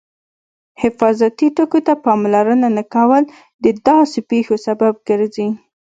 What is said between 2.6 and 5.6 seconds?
نه کول د داسې پېښو سبب ګرځي.